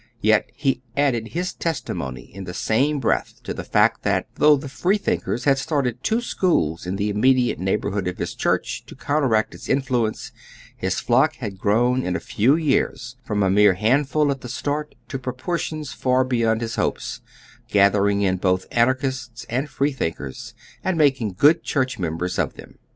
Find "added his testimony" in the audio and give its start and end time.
0.97-2.33